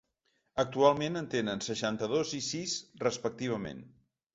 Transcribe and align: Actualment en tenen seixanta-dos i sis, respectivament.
Actualment 0.63 1.21
en 1.21 1.29
tenen 1.35 1.63
seixanta-dos 1.67 2.35
i 2.41 2.43
sis, 2.49 2.77
respectivament. 3.09 3.91